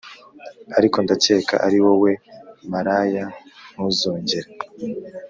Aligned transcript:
Ariko 0.77 0.97
ndakeka 1.03 1.55
ariwowe 1.67 2.11
maraya 2.71 3.25
ntuzongere 3.71 4.49